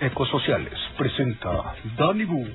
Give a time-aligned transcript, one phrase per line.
[0.00, 2.46] Ecosociales presenta Dani Boo.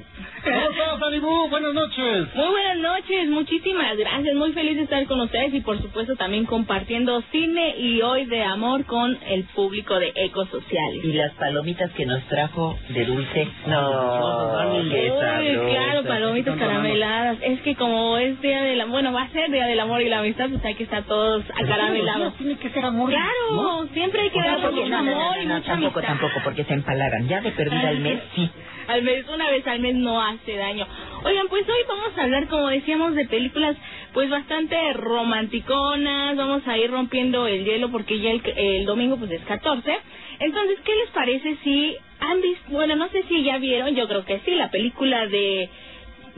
[0.77, 1.49] ¿Cómo estás, Dani Boo?
[1.49, 2.35] Buenas noches.
[2.35, 4.35] Muy buenas noches, muchísimas gracias.
[4.35, 8.43] Muy feliz de estar con ustedes y, por supuesto, también compartiendo cine y hoy de
[8.43, 11.03] amor con el público de Ecosociales.
[11.03, 13.47] Y las palomitas que nos trajo de dulce.
[13.65, 15.68] No, Uy, qué sabroso.
[15.68, 17.37] claro, palomitas carameladas.
[17.41, 20.09] Es que como es día del amor, bueno, va a ser día del amor y
[20.09, 22.35] la amistad, pues hay que estar todos acaramelados.
[22.35, 23.09] Tiene que ser amor.
[23.09, 26.18] Claro, siempre hay que dar mucho no, no, amor no, y no, mucha tampoco, amistad.
[26.19, 27.27] tampoco, porque se empalagan.
[27.27, 28.49] Ya de perdida al mes, sí.
[28.87, 30.87] Al mes, una vez al mes no hace daño.
[31.23, 33.75] Oigan, pues hoy vamos a hablar, como decíamos, de películas
[34.13, 36.38] pues bastante romanticonas.
[36.38, 39.97] Vamos a ir rompiendo el hielo porque ya el, el domingo pues es 14.
[40.39, 44.25] Entonces, ¿qué les parece si han visto, bueno, no sé si ya vieron, yo creo
[44.25, 45.69] que sí, la película de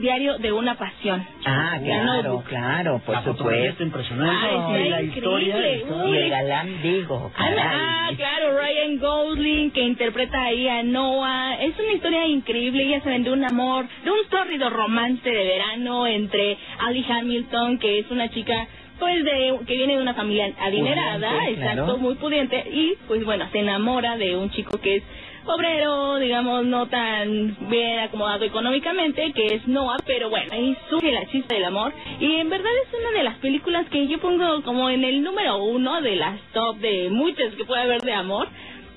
[0.00, 1.24] Diario de una Pasión.
[1.44, 3.82] Ah, La claro, claro, por La supuesto.
[3.82, 4.46] impresionante.
[4.46, 5.56] Ay, y está la historia.
[5.56, 5.76] la increíble.
[5.82, 6.20] historia.
[6.20, 8.16] Y el galán, digo, Ah, caray.
[8.16, 11.56] claro, Ryan Gosling que interpreta ahí a Noah.
[11.60, 16.06] Es una historia increíble, ya saben, de un amor, de un tórrido romance de verano
[16.06, 18.66] entre Ali Hamilton, que es una chica
[18.98, 21.98] pues de que viene de una familia adinerada, Pudiente, exacto, claro.
[21.98, 25.02] muy pudiente y pues bueno, se enamora de un chico que es
[25.46, 31.26] obrero, digamos, no tan bien acomodado económicamente, que es Noah, pero bueno, ahí surge la
[31.26, 31.92] chispa del amor.
[32.20, 35.58] Y en verdad es una de las películas que yo pongo como en el número
[35.62, 38.48] uno de las top de muchas que puede haber de amor.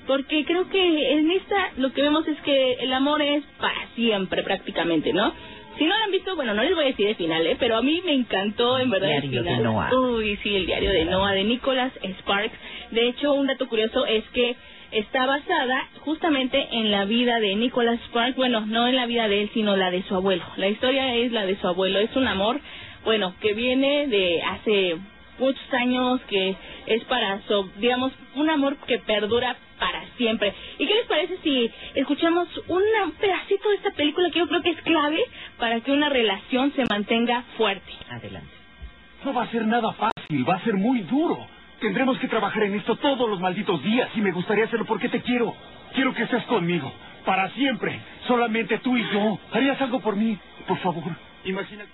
[0.06, 4.42] Porque creo que en esta lo que vemos es que el amor es para siempre
[4.42, 5.32] prácticamente, ¿no?
[5.78, 7.56] Si no lo han visto, bueno, no les voy a decir el final, ¿eh?
[7.58, 9.62] pero a mí me encantó en verdad Diario el de final.
[9.64, 9.90] Noah.
[9.94, 12.54] Uy, sí, el diario de Noah de Nicholas Sparks.
[12.92, 14.54] De hecho, un dato curioso es que
[14.90, 18.36] está basada justamente en la vida de Nicholas Sparks.
[18.36, 20.44] Bueno, no en la vida de él, sino la de su abuelo.
[20.56, 21.98] La historia es la de su abuelo.
[21.98, 22.60] Es un amor,
[23.04, 24.96] bueno, que viene de hace
[25.38, 26.54] muchos años, que
[26.86, 30.54] es para, so- digamos, un amor que perdura para siempre.
[30.78, 32.82] ¿Y qué les parece si escuchamos un
[33.20, 35.20] pedacito de esta película que yo creo que es clave
[35.58, 37.92] para que una relación se mantenga fuerte?
[38.10, 38.48] Adelante.
[39.24, 41.48] No va a ser nada fácil, va a ser muy duro.
[41.84, 45.20] Tendremos que trabajar en esto todos los malditos días y me gustaría hacerlo porque te
[45.20, 45.54] quiero.
[45.92, 46.90] Quiero que estés conmigo.
[47.26, 48.00] Para siempre.
[48.26, 49.38] Solamente tú y yo.
[49.52, 50.38] ¿Harías algo por mí?
[50.66, 51.04] Por favor.
[51.44, 51.84] Imagina.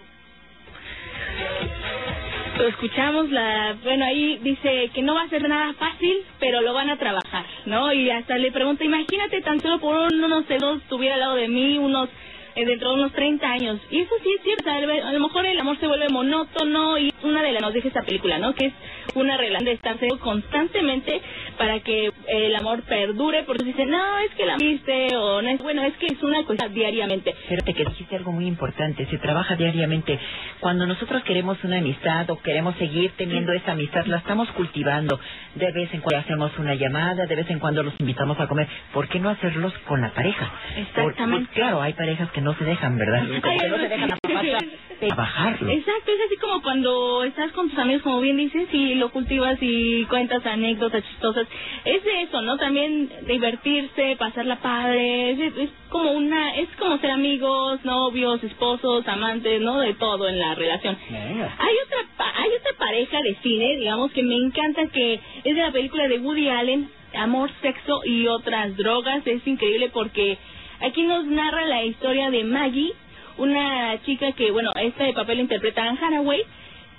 [2.68, 6.90] Escuchamos, la, bueno, ahí dice que no va a ser nada fácil, pero lo van
[6.90, 7.92] a trabajar, ¿no?
[7.92, 11.48] Y hasta le pregunta, imagínate tan solo por un- unos segundos estuviera al lado de
[11.48, 12.08] mí, unos
[12.54, 13.80] eh, dentro de unos 30 años.
[13.90, 14.80] Y eso sí es cierto, a
[15.12, 18.38] lo- mejor el amor se vuelve monótono y una de las nos deja esta película,
[18.38, 18.54] ¿no?
[18.54, 18.72] Que es
[19.14, 21.20] una relación de estarse constantemente
[21.58, 25.58] para que el amor perdure, porque dicen, no, es que la viste, o no es,
[25.62, 27.34] bueno, es que es una cosa diariamente.
[27.48, 30.18] Fíjate que dijiste algo muy importante, se trabaja diariamente.
[30.60, 35.20] Cuando nosotros queremos una amistad o queremos seguir teniendo esa amistad, la estamos cultivando.
[35.54, 38.68] De vez en cuando hacemos una llamada, de vez en cuando los invitamos a comer.
[38.92, 40.48] ¿Por qué no hacerlos con la pareja?
[40.48, 41.46] Por- Exactamente.
[41.46, 43.24] pues, claro, hay parejas que no se dejan, ¿verdad?
[43.42, 44.10] Como que no se dejan
[45.06, 45.58] apapachar.
[45.58, 45.70] Trabajarlo.
[45.70, 49.58] Exacto, es así como cuando estás con tus amigos, como bien dices, y lo cultivas
[49.60, 51.46] y cuentas anécdotas chistosas.
[51.84, 52.56] Es de eso, ¿no?
[52.58, 59.60] También divertirse, pasarla padre, es, es como una, es como ser amigos, novios, esposos, amantes,
[59.60, 59.80] ¿no?
[59.80, 60.96] De todo en la relación.
[61.10, 61.54] Venga.
[61.58, 65.72] Hay otra, hay otra pareja de cine, digamos, que me encanta, que es de la
[65.72, 69.26] película de Woody Allen, Amor, Sexo y otras drogas.
[69.26, 70.38] Es increíble porque
[70.80, 72.92] aquí nos narra la historia de Maggie,
[73.38, 76.42] una chica que, bueno, este papel lo interpreta Anne Hathaway.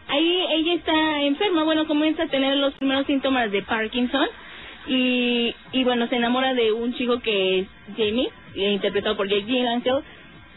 [0.08, 4.28] Ahí ella está enferma, bueno, comienza a tener los primeros síntomas de Parkinson
[4.88, 9.46] y, y bueno, se enamora de un chico que es Jamie, eh, interpretado por Jake
[9.46, 10.04] Gyllenhaal,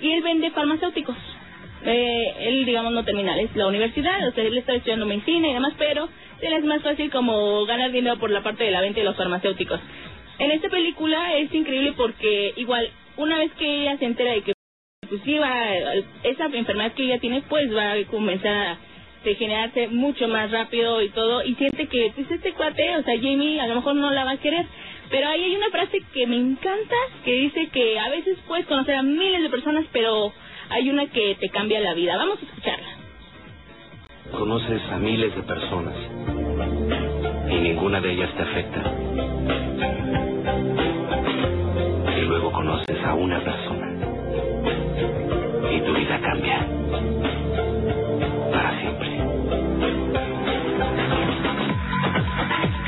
[0.01, 1.17] y él vende farmacéuticos.
[1.85, 5.53] Eh, él, digamos, no termina es la universidad, o sea, él está estudiando medicina y
[5.53, 6.09] demás, pero
[6.41, 9.17] le es más fácil como ganar dinero por la parte de la venta de los
[9.17, 9.81] farmacéuticos.
[10.39, 14.54] En esta película es increíble porque igual, una vez que ella se entera de que
[15.09, 15.23] pues
[16.23, 18.79] esa enfermedad que ella tiene, pues va a comenzar a
[19.25, 23.61] degenerarse mucho más rápido y todo, y siente que pues este cuate, o sea, Jamie
[23.61, 24.67] a lo mejor no la va a querer.
[25.11, 28.95] Pero ahí hay una frase que me encanta, que dice que a veces puedes conocer
[28.97, 30.33] a miles de personas, pero
[30.71, 32.17] hay una que te cambia la vida.
[32.17, 32.89] Vamos a escucharla.
[34.33, 35.95] Conoces a miles de personas
[37.49, 38.95] y ninguna de ellas te afecta.
[42.19, 44.14] Y luego conoces a una persona
[45.77, 46.67] y tu vida cambia
[48.51, 49.09] para siempre.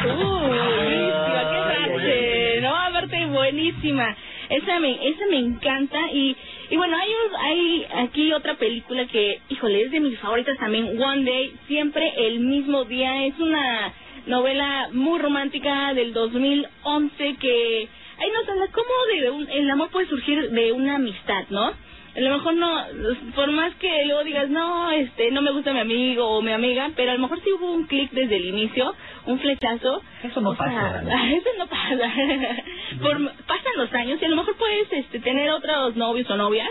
[0.04, 2.76] Uh, buenísima, qué frase, ¿no?
[2.76, 4.16] Aparte, buenísima.
[4.48, 6.36] Esa me, esa me encanta y,
[6.70, 11.00] y bueno, hay, un- hay aquí otra película que, híjole, es de mis favoritas también,
[11.02, 13.26] One Day, siempre el mismo día.
[13.26, 13.92] Es una
[14.26, 20.06] novela muy romántica del 2011 que ahí nos habla cómo de un, el amor puede
[20.08, 21.72] surgir de una amistad, ¿no?
[22.16, 22.80] A lo mejor no,
[23.34, 26.90] por más que luego digas, no, este, no me gusta mi amigo o mi amiga,
[26.96, 28.94] pero a lo mejor sí hubo un clic desde el inicio,
[29.26, 30.02] un flechazo.
[30.22, 31.10] Eso no O sea, pasa, ¿no?
[31.36, 32.12] Eso no pasa.
[33.02, 36.70] Por- pasan los años y a lo mejor puedes este, tener otros novios o novias,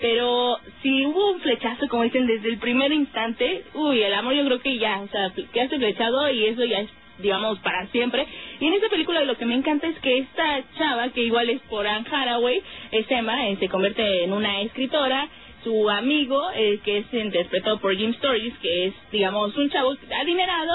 [0.00, 4.44] pero si hubo un flechazo, como dicen, desde el primer instante, uy, el amor yo
[4.44, 6.90] creo que ya, o sea, quedaste flechado y eso ya es,
[7.20, 8.26] digamos, para siempre.
[8.60, 11.60] Y en esta película lo que me encanta es que esta chava, que igual es
[11.62, 12.62] por Anne Haraway,
[12.92, 15.28] es Emma, eh, se convierte en una escritora,
[15.62, 20.74] su amigo, eh, que es interpretado por Jim Stories, que es, digamos, un chavo adinerado,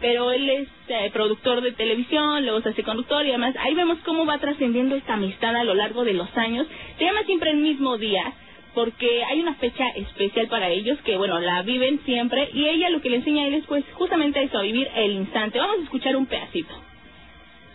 [0.00, 3.98] pero él es eh, productor de televisión, luego se hace conductor y además ahí vemos
[4.04, 6.66] cómo va trascendiendo esta amistad a lo largo de los años.
[6.98, 8.32] Se llama siempre el mismo día,
[8.74, 13.00] porque hay una fecha especial para ellos que, bueno, la viven siempre y ella lo
[13.00, 15.58] que le enseña a él es, pues, justamente eso, a vivir el instante.
[15.58, 16.74] Vamos a escuchar un pedacito.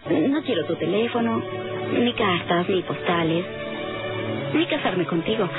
[0.09, 1.42] No quiero tu teléfono,
[1.97, 3.45] ni cartas, ni postales,
[4.53, 5.50] ni casarme contigo.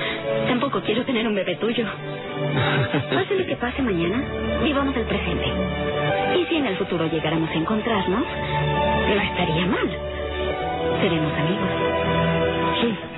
[0.46, 1.84] Tampoco quiero tener un bebé tuyo.
[3.12, 4.22] Pase lo que pase mañana,
[4.62, 5.46] vivamos el presente.
[6.38, 9.88] Y si en el futuro llegáramos a encontrarnos, no estaría mal.
[11.00, 13.15] Seremos amigos.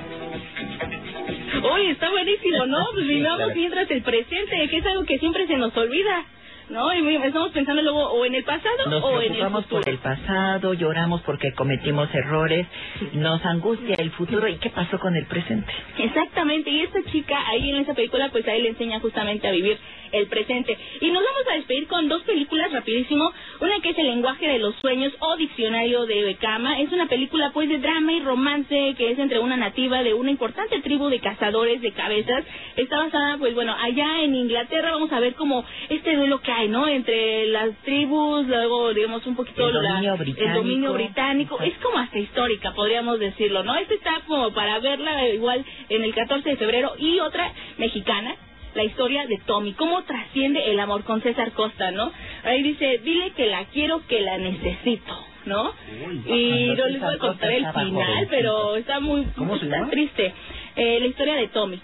[1.73, 2.87] Uy, está buenísimo, ¿no?
[2.93, 6.25] Pues vivamos mientras el presente, que es algo que siempre se nos olvida,
[6.69, 6.93] ¿no?
[6.93, 9.63] Y estamos pensando luego o en el pasado Nos o en el futuro.
[9.69, 12.67] por el pasado, lloramos porque cometimos errores,
[13.13, 14.47] nos angustia el futuro.
[14.47, 15.71] ¿Y qué pasó con el presente?
[15.97, 19.51] Exactamente, y esta chica ahí en esa película pues a él le enseña justamente a
[19.51, 19.77] vivir
[20.11, 20.77] el presente.
[21.01, 24.59] Y nos vamos a despedir con dos películas rapidísimo, una que es El lenguaje de
[24.59, 29.11] los sueños o Diccionario de Becama, es una película pues de drama y romance que
[29.11, 32.45] es entre una nativa de una importante tribu de cazadores de cabezas,
[32.75, 36.69] está basada pues bueno, allá en Inglaterra vamos a ver como este duelo que hay,
[36.69, 36.87] ¿no?
[36.87, 40.47] Entre las tribus, luego digamos un poquito El dominio la, británico.
[40.49, 43.75] el dominio británico, es como hasta histórica, podríamos decirlo, ¿no?
[43.75, 48.35] Este está como para verla igual en el 14 de febrero y otra mexicana,
[48.79, 52.13] la historia de Tommy, cómo trasciende el amor con César Costa, ¿no?
[52.45, 55.73] Ahí dice, dile que la quiero, que la necesito, ¿no?
[56.25, 60.33] y no les voy a contar el final, pero está muy ¿Cómo se está triste.
[60.77, 61.81] Eh, la historia de Tommy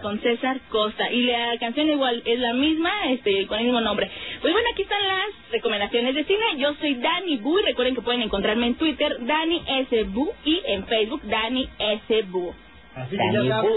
[0.00, 1.12] con César Costa.
[1.12, 4.10] Y la canción igual es la misma este con el mismo nombre.
[4.40, 6.40] Pues bueno aquí están las recomendaciones de cine.
[6.56, 10.62] Yo soy Dani Bu y recuerden que pueden encontrarme en Twitter Dani S Bu y
[10.64, 12.54] en Facebook Dani S Bu
[12.96, 13.70] Así que ya Dani sabes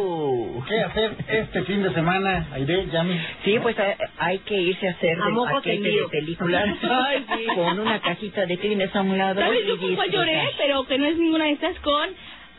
[0.68, 3.16] qué hacer este fin de semana, Aide, Yami.
[3.46, 7.46] Sí, pues eh, hay que irse a hacer A moco paquete de películas Ay, sí.
[7.54, 9.40] con una cajita de clines a un lado.
[9.40, 12.10] sabes y yo con cuál lloré pero que no es ninguna de estas con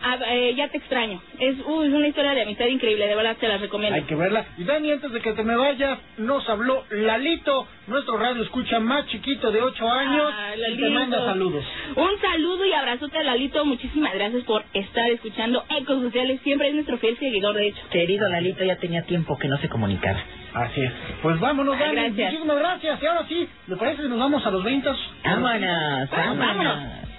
[0.04, 3.36] ah, eh, ya te extraño es, uy, es una historia de amistad increíble de verdad
[3.38, 4.44] te la recomiendo Hay que verla.
[4.58, 9.06] Y Dani, antes de que te me vayas, nos habló Lalito, nuestro radio escucha más
[9.08, 11.64] chiquito de 8 años, Ah, y te manda saludos.
[11.96, 13.64] Un saludo y abrazote a Lalito.
[13.64, 16.40] Muchísimas gracias por estar escuchando Ecos Sociales.
[16.42, 17.80] Siempre es nuestro fiel seguidor, de hecho.
[17.90, 20.18] Querido Lalito, ya tenía tiempo que no se comunicaba.
[20.54, 20.92] Así es.
[21.22, 21.94] Pues vámonos, Ay, Dani.
[21.94, 22.32] gracias.
[22.32, 23.02] Muchísimas gracias.
[23.02, 24.88] Y ahora sí, ¿le parece que nos vamos a los 20?
[25.24, 26.38] Vámonos, Vámonos.
[26.38, 27.13] vámonos.